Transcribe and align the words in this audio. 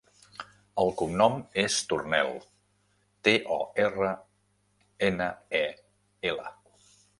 El 0.83 0.87
cognom 1.01 1.35
és 1.63 1.75
Tornel: 1.91 2.31
te, 3.29 3.35
o, 3.57 3.59
erra, 3.85 4.11
ena, 5.11 5.31
e, 5.63 5.65
ela. 6.35 6.53